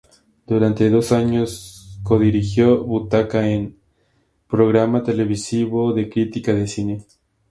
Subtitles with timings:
[0.47, 3.75] Durante dos años codirigió "Butaca N",
[4.49, 7.05] programa televisivo de crítica de cine.